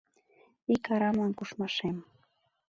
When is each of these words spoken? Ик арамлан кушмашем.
Ик 0.73 0.83
арамлан 0.93 1.31
кушмашем. 1.37 1.97